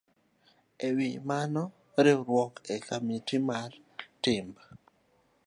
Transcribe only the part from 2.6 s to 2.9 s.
e kind